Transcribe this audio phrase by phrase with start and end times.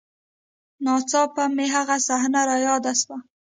[0.83, 3.17] نا څاپه مې هغه صحنه راياده سوه.